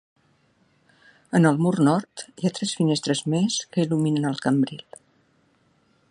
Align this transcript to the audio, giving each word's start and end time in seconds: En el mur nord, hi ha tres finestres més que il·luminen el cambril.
En 1.39 1.49
el 1.49 1.59
mur 1.65 1.73
nord, 1.87 2.23
hi 2.41 2.47
ha 2.49 2.53
tres 2.59 2.73
finestres 2.79 3.21
més 3.35 3.59
que 3.75 3.85
il·luminen 3.89 4.29
el 4.31 4.41
cambril. 4.47 4.83